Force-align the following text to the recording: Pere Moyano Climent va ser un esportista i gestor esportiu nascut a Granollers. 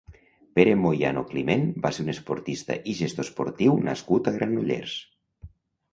Pere 0.59 0.71
Moyano 0.85 1.23
Climent 1.33 1.67
va 1.83 1.91
ser 1.97 2.03
un 2.05 2.09
esportista 2.15 2.79
i 2.93 2.97
gestor 3.03 3.27
esportiu 3.29 3.77
nascut 3.91 4.31
a 4.33 4.37
Granollers. 4.39 4.97